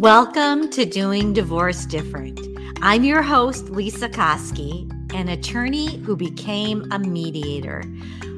[0.00, 2.40] Welcome to Doing Divorce Different.
[2.80, 7.84] I'm your host, Lisa Koski, an attorney who became a mediator.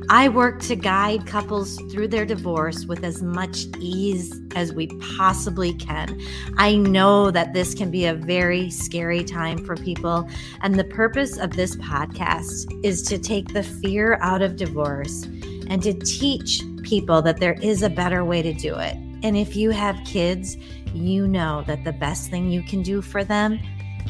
[0.09, 5.73] I work to guide couples through their divorce with as much ease as we possibly
[5.75, 6.21] can.
[6.57, 10.29] I know that this can be a very scary time for people,
[10.63, 15.29] and the purpose of this podcast is to take the fear out of divorce
[15.69, 18.97] and to teach people that there is a better way to do it.
[19.25, 20.57] And if you have kids,
[20.93, 23.61] you know that the best thing you can do for them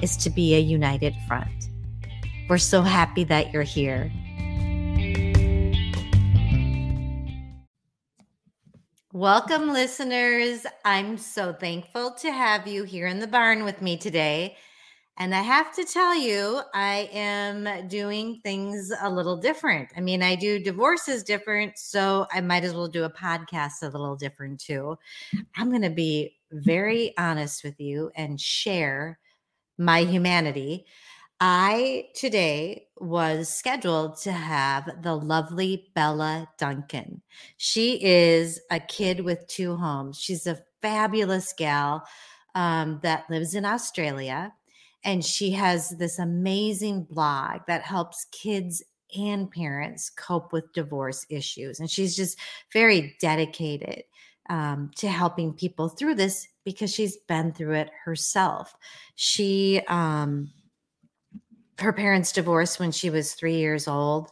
[0.00, 1.68] is to be a united front.
[2.48, 4.10] We're so happy that you're here.
[9.12, 10.64] Welcome, listeners.
[10.86, 14.56] I'm so thankful to have you here in the barn with me today.
[15.18, 19.90] And I have to tell you, I am doing things a little different.
[19.96, 23.88] I mean, I do divorces different, so I might as well do a podcast a
[23.88, 24.96] little different too.
[25.56, 29.18] I'm going to be very honest with you and share
[29.78, 30.86] my humanity.
[31.40, 37.20] I today was scheduled to have the lovely Bella Duncan.
[37.56, 40.20] She is a kid with two homes.
[40.20, 42.06] She's a fabulous gal
[42.54, 44.52] um, that lives in Australia
[45.04, 48.82] and she has this amazing blog that helps kids
[49.16, 51.80] and parents cope with divorce issues.
[51.80, 52.38] And she's just
[52.72, 54.04] very dedicated
[54.48, 58.74] um, to helping people through this because she's been through it herself.
[59.16, 60.50] She, um,
[61.78, 64.30] her parents divorced when she was three years old.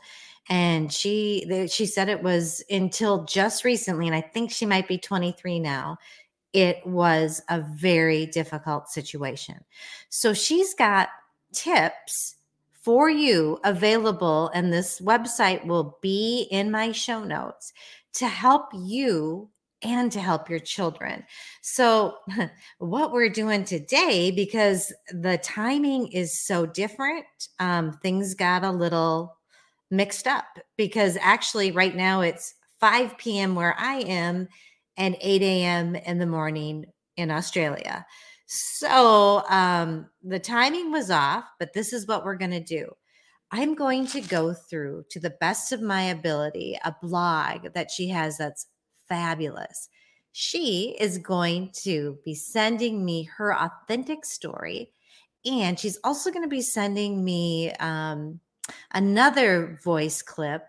[0.48, 4.98] And she she said it was until just recently, and I think she might be
[4.98, 5.96] 23 now
[6.52, 9.56] it was a very difficult situation.
[10.08, 11.08] So she's got
[11.52, 12.36] tips
[12.82, 17.72] for you available, and this website will be in my show notes
[18.14, 19.50] to help you
[19.82, 21.24] and to help your children.
[21.62, 22.16] So,
[22.78, 27.26] what we're doing today, because the timing is so different,
[27.58, 29.36] um, things got a little
[29.90, 33.54] mixed up because actually, right now it's 5 p.m.
[33.54, 34.48] where I am
[35.00, 35.96] and 8 a.m.
[35.96, 36.84] in the morning
[37.16, 38.04] in Australia.
[38.46, 42.92] So um, the timing was off, but this is what we're going to do.
[43.50, 48.08] I'm going to go through, to the best of my ability, a blog that she
[48.08, 48.66] has that's
[49.08, 49.88] fabulous.
[50.32, 54.92] She is going to be sending me her authentic story.
[55.46, 58.38] And she's also going to be sending me um,
[58.92, 60.62] another voice clip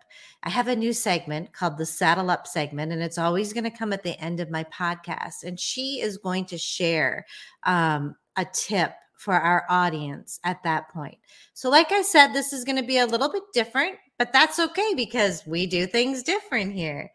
[0.43, 3.69] I have a new segment called the Saddle Up segment, and it's always going to
[3.69, 5.43] come at the end of my podcast.
[5.43, 7.25] And she is going to share
[7.63, 11.17] um, a tip for our audience at that point.
[11.53, 14.57] So, like I said, this is going to be a little bit different, but that's
[14.57, 17.11] okay because we do things different here.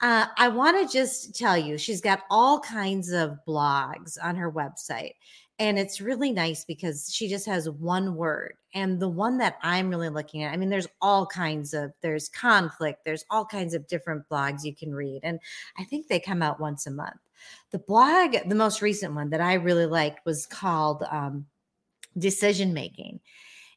[0.00, 4.52] Uh, I want to just tell you, she's got all kinds of blogs on her
[4.52, 5.14] website.
[5.58, 8.54] And it's really nice because she just has one word.
[8.74, 12.28] And the one that I'm really looking at, I mean, there's all kinds of, there's
[12.28, 15.20] conflict, there's all kinds of different blogs you can read.
[15.22, 15.38] And
[15.78, 17.20] I think they come out once a month.
[17.70, 21.46] The blog, the most recent one that I really liked was called um,
[22.18, 23.20] Decision Making.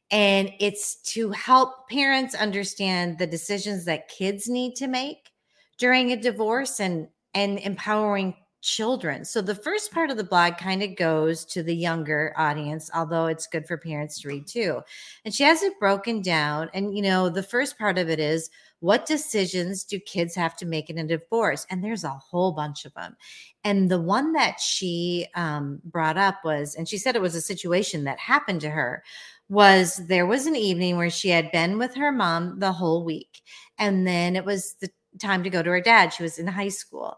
[0.09, 5.31] And it's to help parents understand the decisions that kids need to make
[5.77, 9.23] during a divorce and and empowering children.
[9.23, 13.27] So the first part of the blog kind of goes to the younger audience, although
[13.27, 14.81] it's good for parents to read too.
[15.25, 16.69] And she has it broken down.
[16.73, 20.65] And, you know, the first part of it is what decisions do kids have to
[20.65, 21.65] make in a divorce?
[21.69, 23.15] And there's a whole bunch of them.
[23.63, 27.41] And the one that she um, brought up was, and she said it was a
[27.41, 29.03] situation that happened to her,
[29.49, 33.41] was there was an evening where she had been with her mom the whole week.
[33.77, 34.89] And then it was the
[35.19, 36.09] time to go to her dad.
[36.09, 37.17] She was in high school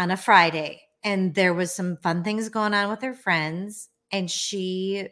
[0.00, 4.30] on a Friday and there was some fun things going on with her friends and
[4.30, 5.06] she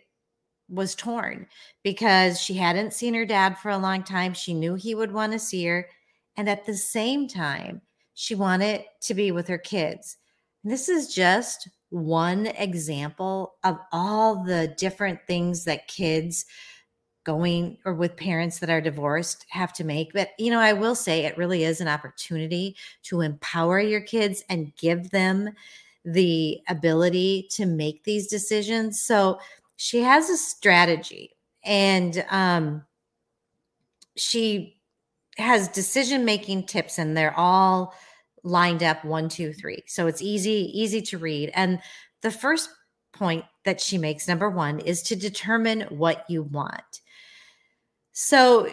[0.71, 1.47] was torn
[1.85, 4.33] because she hadn't seen her dad for a long time.
[4.33, 5.91] She knew he would want to see her
[6.39, 7.83] and at the same time
[8.15, 10.17] she wanted to be with her kids.
[10.65, 16.47] This is just one example of all the different things that kids
[17.29, 20.15] going or with parents that are divorced have to make.
[20.15, 24.43] But, you know, I will say it really is an opportunity to empower your kids
[24.49, 25.51] and give them
[26.07, 28.99] the ability to make these decisions.
[29.03, 29.39] So
[29.77, 32.83] she has a strategy and um,
[34.17, 34.81] she
[35.37, 37.95] has decision making tips, and they're all
[38.43, 39.83] lined up one, two, three.
[39.87, 41.51] So it's easy, easy to read.
[41.55, 41.79] And
[42.23, 42.71] the first
[43.13, 47.03] point that she makes, number one, is to determine what you want.
[48.21, 48.69] So,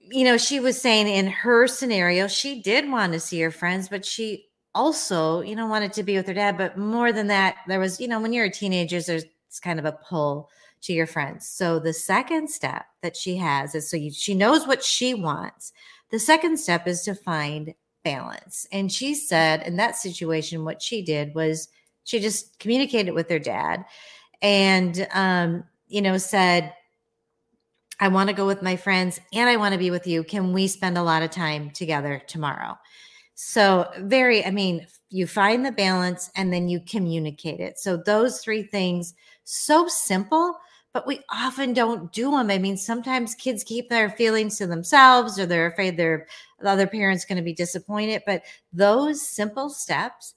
[0.00, 3.88] you know, she was saying in her scenario, she did want to see her friends,
[3.88, 6.58] but she also, you know, wanted to be with her dad.
[6.58, 9.26] But more than that, there was, you know, when you're a teenager, there's
[9.62, 10.50] kind of a pull
[10.80, 11.46] to your friends.
[11.46, 15.72] So the second step that she has is so you, she knows what she wants.
[16.10, 17.72] The second step is to find
[18.02, 18.66] balance.
[18.72, 21.68] And she said in that situation, what she did was
[22.02, 23.84] she just communicated with her dad
[24.42, 26.74] and, um, you know, said,
[28.00, 30.24] I want to go with my friends and I want to be with you.
[30.24, 32.76] Can we spend a lot of time together tomorrow?
[33.34, 37.78] So, very, I mean, you find the balance and then you communicate it.
[37.78, 40.56] So, those three things, so simple,
[40.92, 42.50] but we often don't do them.
[42.50, 46.26] I mean, sometimes kids keep their feelings to themselves or they're afraid their
[46.60, 48.22] the other parent's going to be disappointed.
[48.26, 48.42] But
[48.72, 50.34] those simple steps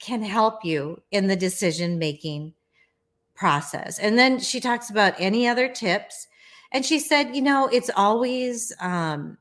[0.00, 2.52] can help you in the decision making
[3.34, 3.98] process.
[3.98, 6.26] And then she talks about any other tips.
[6.74, 9.38] And she said, you know, it's always um,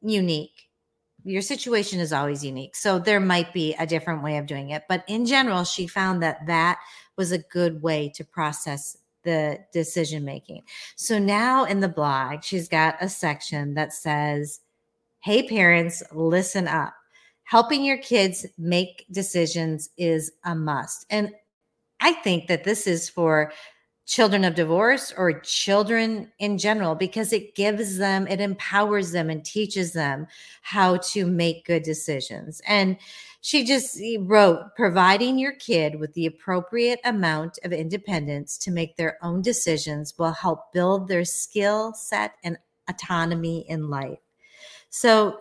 [0.00, 0.68] unique.
[1.24, 2.76] Your situation is always unique.
[2.76, 4.84] So there might be a different way of doing it.
[4.88, 6.78] But in general, she found that that
[7.18, 10.62] was a good way to process the decision making.
[10.94, 14.60] So now in the blog, she's got a section that says,
[15.24, 16.94] Hey, parents, listen up.
[17.42, 21.04] Helping your kids make decisions is a must.
[21.10, 21.32] And
[21.98, 23.52] I think that this is for
[24.06, 29.44] children of divorce or children in general because it gives them, it empowers them and
[29.44, 30.26] teaches them
[30.62, 32.62] how to make good decisions.
[32.66, 32.96] And
[33.40, 39.18] she just wrote providing your kid with the appropriate amount of independence to make their
[39.22, 42.56] own decisions will help build their skill set and
[42.88, 44.18] autonomy in life.
[44.88, 45.40] So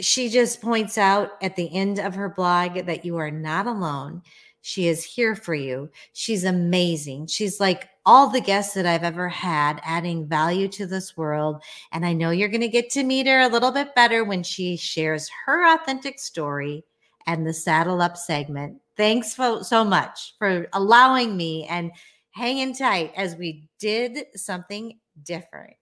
[0.00, 4.22] she just points out at the end of her blog that you are not alone.
[4.66, 5.90] She is here for you.
[6.14, 7.26] She's amazing.
[7.26, 11.62] She's like all the guests that I've ever had, adding value to this world.
[11.92, 14.42] And I know you're going to get to meet her a little bit better when
[14.42, 16.82] she shares her authentic story
[17.26, 18.80] and the Saddle Up segment.
[18.96, 21.92] Thanks so much for allowing me and
[22.30, 25.74] hanging tight as we did something different.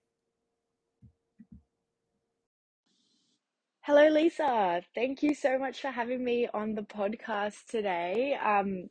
[3.84, 4.80] Hello, Lisa.
[4.94, 8.34] Thank you so much for having me on the podcast today.
[8.40, 8.90] Um,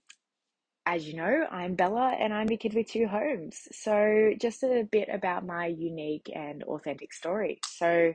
[0.85, 3.69] as you know, I'm Bella and I'm a kid with two homes.
[3.71, 7.61] So, just a bit about my unique and authentic story.
[7.65, 8.13] So,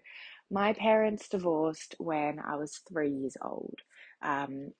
[0.50, 3.78] my parents divorced when I was three years old.
[4.22, 4.72] Um,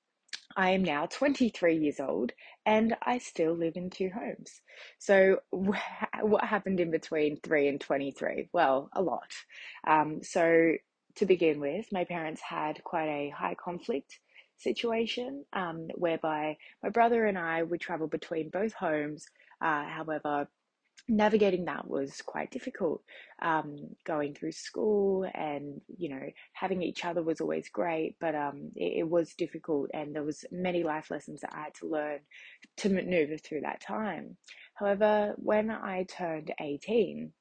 [0.55, 2.31] I am now 23 years old
[2.63, 4.61] and I still live in two homes.
[4.99, 8.49] So, what happened in between 3 and 23?
[8.53, 9.31] Well, a lot.
[9.87, 10.73] Um, so,
[11.17, 14.19] to begin with, my parents had quite a high conflict
[14.57, 19.25] situation um, whereby my brother and I would travel between both homes.
[19.61, 20.47] Uh, however,
[21.07, 23.01] navigating that was quite difficult.
[23.41, 28.71] Um, going through school and you know having each other was always great, but um,
[28.75, 32.19] it, it, was difficult, and there was many life lessons that I had to learn
[32.77, 34.37] to maneuver through that time.
[34.75, 37.31] However, when I turned eighteen,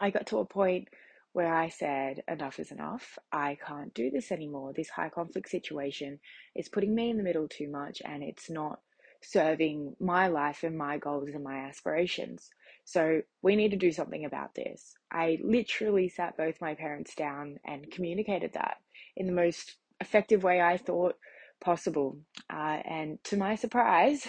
[0.00, 0.88] I got to a point
[1.32, 3.18] where I said, enough is enough.
[3.30, 4.72] I can't do this anymore.
[4.72, 6.18] This high conflict situation
[6.54, 8.80] is putting me in the middle too much and it's not
[9.22, 12.50] serving my life and my goals and my aspirations.
[12.84, 14.94] So we need to do something about this.
[15.10, 18.78] I literally sat both my parents down and communicated that
[19.16, 21.16] in the most effective way I thought
[21.60, 22.18] possible.
[22.48, 24.26] Uh, and to my surprise,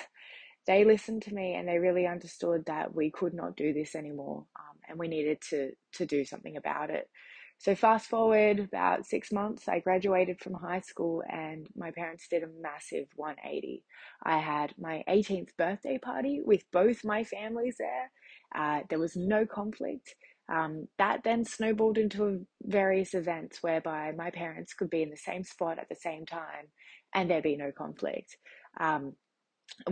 [0.70, 4.46] they listened to me and they really understood that we could not do this anymore
[4.56, 7.10] um, and we needed to to do something about it.
[7.58, 12.44] So fast forward about six months i graduated from high school and my parents did
[12.44, 13.84] a massive 180
[14.24, 18.12] i had my 18th birthday party with both my families there.
[18.56, 20.16] Uh, there was no conflict.
[20.56, 25.44] Um, that then snowballed into various events whereby my parents could be in the same
[25.44, 26.66] spot at the same time
[27.14, 28.38] and there be no conflict.
[28.80, 29.14] Um,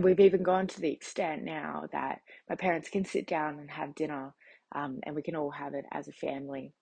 [0.00, 3.94] we've even gone to the extent now that my parents can sit down and have
[3.94, 4.34] dinner
[4.74, 6.72] um, and we can all have it as a family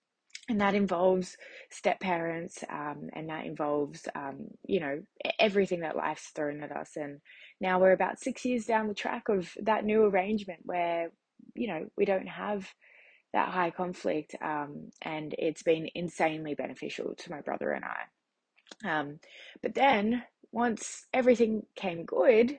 [0.48, 1.36] and that involves
[1.70, 5.00] step parents um, and that involves um, you know
[5.38, 7.20] everything that life's thrown at us and
[7.60, 11.10] now we're about six years down the track of that new arrangement where
[11.54, 12.66] you know we don't have
[13.36, 18.88] that high conflict, um, and it's been insanely beneficial to my brother and I.
[18.90, 19.20] Um,
[19.62, 20.22] but then
[20.52, 22.58] once everything came good,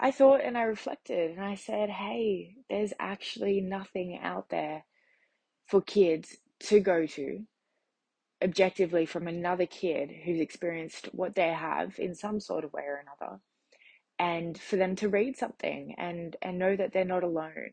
[0.00, 4.84] I thought and I reflected and I said, hey, there's actually nothing out there
[5.66, 7.40] for kids to go to
[8.42, 13.02] objectively from another kid who's experienced what they have in some sort of way or
[13.04, 13.40] another
[14.18, 17.72] and for them to read something and and know that they're not alone.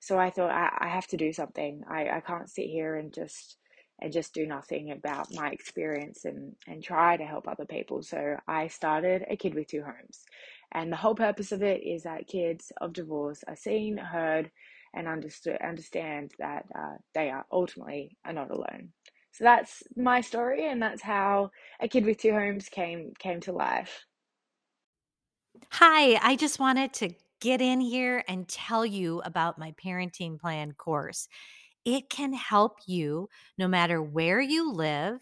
[0.00, 1.82] So i thought i, I have to do something.
[1.90, 3.58] I, I can't sit here and just
[4.00, 8.02] and just do nothing about my experience and and try to help other people.
[8.02, 10.24] So i started a kid with two homes
[10.72, 14.50] and the whole purpose of it is that kids of divorce are seen heard
[14.94, 18.92] and understood understand that uh, they are ultimately are not alone
[19.32, 23.52] so that's my story and that's how a kid with two homes came came to
[23.52, 24.06] life
[25.72, 30.72] Hi, I just wanted to get in here and tell you about my parenting plan
[30.72, 31.28] course.
[31.84, 35.20] It can help you no matter where you live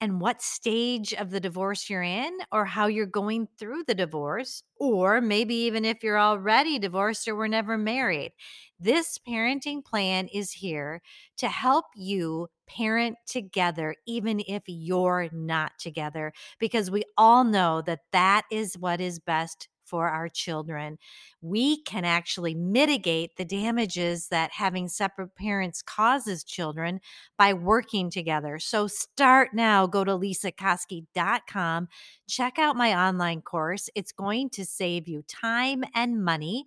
[0.00, 4.62] and what stage of the divorce you're in, or how you're going through the divorce,
[4.78, 8.32] or maybe even if you're already divorced or were never married.
[8.78, 11.02] This parenting plan is here
[11.38, 18.00] to help you parent together, even if you're not together, because we all know that
[18.12, 20.98] that is what is best for our children.
[21.40, 27.00] We can actually mitigate the damages that having separate parents causes children
[27.36, 28.58] by working together.
[28.58, 29.86] So start now.
[29.86, 31.88] Go to lisakoski.com.
[32.28, 33.88] Check out my online course.
[33.94, 36.66] It's going to save you time and money,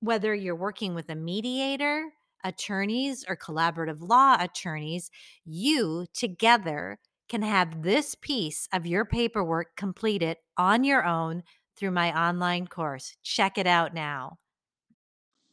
[0.00, 2.10] whether you're working with a mediator,
[2.44, 5.10] attorneys, or collaborative law attorneys.
[5.44, 11.42] You together can have this piece of your paperwork completed on your own
[11.76, 13.16] through my online course.
[13.22, 14.38] Check it out now.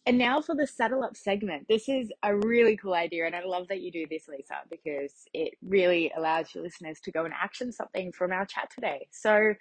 [0.05, 1.67] And now for the saddle up segment.
[1.69, 5.13] This is a really cool idea, and I love that you do this, Lisa, because
[5.33, 9.07] it really allows your listeners to go and action something from our chat today.
[9.11, 9.53] So,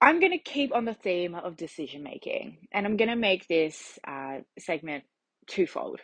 [0.00, 3.48] I'm going to keep on the theme of decision making, and I'm going to make
[3.48, 5.04] this uh, segment
[5.46, 6.00] twofold.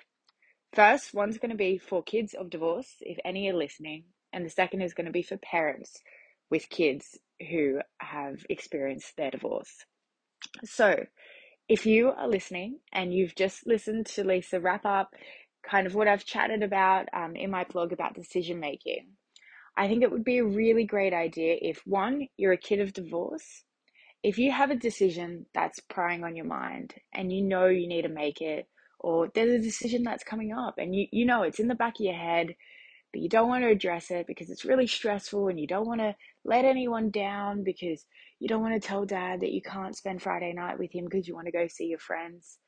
[0.75, 4.51] First, one's going to be for kids of divorce, if any are listening, and the
[4.51, 6.01] second is going to be for parents
[6.51, 7.17] with kids
[7.51, 9.85] who have experienced their divorce.
[10.65, 11.07] So,
[11.69, 15.15] if you are listening and you've just listened to Lisa wrap up
[15.69, 19.07] kind of what I've chatted about um, in my blog about decision making,
[19.77, 22.93] I think it would be a really great idea if one, you're a kid of
[22.93, 23.65] divorce,
[24.23, 28.03] if you have a decision that's prying on your mind and you know you need
[28.03, 28.69] to make it,
[29.01, 31.95] or there's a decision that's coming up and you, you know it's in the back
[31.99, 32.55] of your head,
[33.15, 36.01] but you don't want to address it because it's really stressful and you don't want
[36.01, 38.05] to let anyone down because
[38.41, 41.29] you don't want to tell dad that you can't spend Friday night with him because
[41.29, 42.59] you want to go see your friends.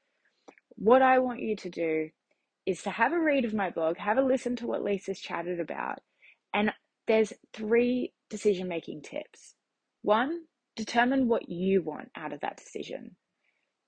[0.76, 2.10] What I want you to do
[2.64, 5.58] is to have a read of my blog, have a listen to what Lisa's chatted
[5.58, 5.98] about,
[6.54, 6.70] and
[7.08, 9.56] there's three decision making tips.
[10.02, 10.42] One,
[10.76, 13.16] determine what you want out of that decision.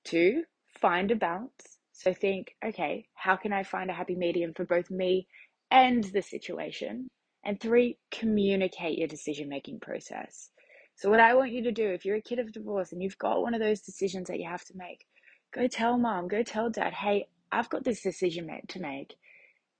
[0.02, 0.42] Two,
[0.80, 1.78] find a balance.
[1.92, 5.28] So think, okay, how can I find a happy medium for both me
[5.70, 7.08] and the situation?
[7.44, 10.50] And three, communicate your decision making process.
[10.96, 13.18] So, what I want you to do, if you're a kid of divorce and you've
[13.18, 15.06] got one of those decisions that you have to make,
[15.54, 19.14] go tell mom, go tell dad, hey, I've got this decision to make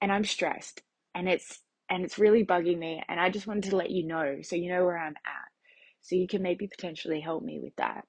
[0.01, 0.83] and I'm stressed
[1.15, 4.39] and it's and it's really bugging me and I just wanted to let you know
[4.43, 5.49] so you know where I'm at.
[6.03, 8.05] So you can maybe potentially help me with that.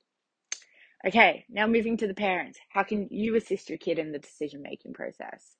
[1.08, 2.60] Okay, now moving to the parents.
[2.70, 5.56] How can you assist your kid in the decision making process?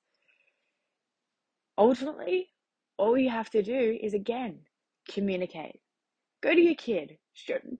[1.80, 2.50] Ultimately,
[2.98, 4.60] all you have to do is again
[5.10, 5.80] communicate.
[6.42, 7.16] Go to your kid.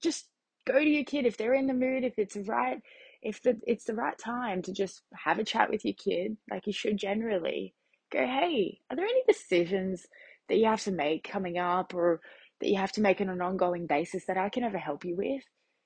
[0.00, 0.28] Just
[0.66, 2.80] go to your kid if they're in the mood, if it's right,
[3.23, 6.66] if the, it's the right time to just have a chat with your kid, like
[6.66, 7.75] you should generally.
[8.11, 10.07] Go, hey, are there any decisions
[10.49, 12.21] that you have to make coming up or
[12.61, 15.14] that you have to make on an ongoing basis that I can ever help you
[15.14, 15.42] with?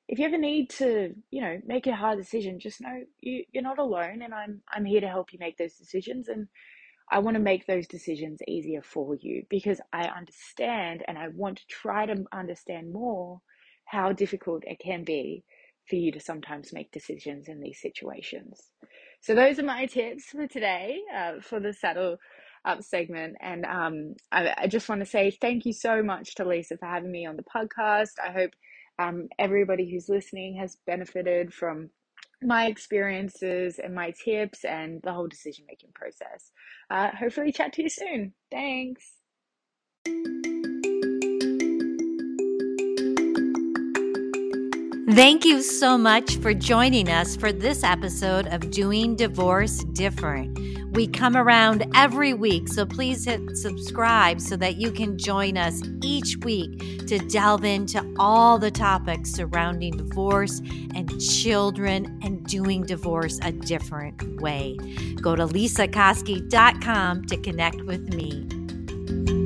[0.09, 3.63] If you ever need to, you know, make a hard decision, just know you, you're
[3.65, 6.47] not alone and I'm I'm here to help you make those decisions and
[7.11, 11.59] I want to make those decisions easier for you because I understand and I want
[11.59, 13.41] to try to understand more
[13.85, 15.45] how difficult it can be
[15.89, 18.71] for you to sometimes make decisions in these situations.
[19.21, 22.19] So, those are my tips for today uh, for the saddle
[22.65, 23.37] up segment.
[23.41, 26.87] And um, I, I, just want to say thank you so much to Lisa for
[26.87, 28.13] having me on the podcast.
[28.23, 28.53] I hope
[28.99, 31.91] um, everybody who's listening has benefited from
[32.45, 36.53] my experiences and my tips and the whole decision making process.
[36.91, 38.35] Uh, hopefully, chat to you soon.
[38.51, 39.05] Thanks.
[45.15, 50.59] Thank you so much for joining us for this episode of Doing Divorce Different.
[50.95, 55.83] We come around every week, so please hit subscribe so that you can join us
[56.05, 60.61] each week to delve into all the topics surrounding divorce
[60.95, 64.77] and children and doing divorce a different way.
[65.21, 69.44] Go to lisakoski.com to connect with me.